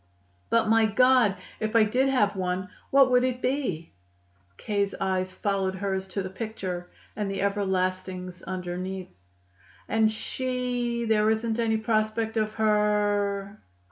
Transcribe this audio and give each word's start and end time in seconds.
But, 0.49 0.67
my 0.67 0.87
God! 0.87 1.35
if 1.59 1.75
I 1.75 1.83
did 1.83 2.09
have 2.09 2.35
one; 2.35 2.69
what 2.89 3.11
would 3.11 3.23
it 3.23 3.39
be?" 3.39 3.91
K.'s 4.57 4.95
eyes 4.99 5.31
followed 5.31 5.75
hers 5.75 6.07
to 6.07 6.23
the 6.23 6.29
picture 6.31 6.89
and 7.15 7.29
the 7.29 7.41
everlastings 7.43 8.41
underneath. 8.47 9.09
"And 9.87 10.11
she 10.11 11.05
there 11.05 11.29
isn't 11.29 11.59
any 11.59 11.77
prospect 11.77 12.35
of 12.35 12.53
her 12.53 13.61